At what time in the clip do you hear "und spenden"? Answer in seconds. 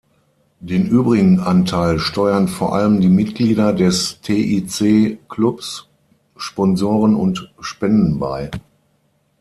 7.13-8.17